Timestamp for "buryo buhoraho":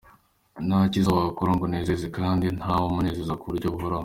3.51-3.99